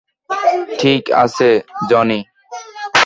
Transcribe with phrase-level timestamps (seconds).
[0.79, 1.49] ঠিক আছে,
[1.89, 2.19] জনি।